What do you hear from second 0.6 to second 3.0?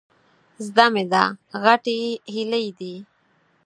زده مې ده، غټې هيلۍ دي.